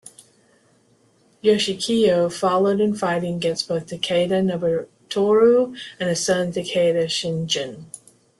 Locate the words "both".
3.67-3.85